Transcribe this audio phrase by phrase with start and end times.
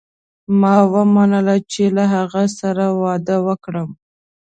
[0.59, 3.89] ما ومنله چې له هغه سره واده وکړم.